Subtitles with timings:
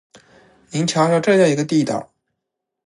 [0.71, 2.11] 您瞧瞧，这叫一个地道！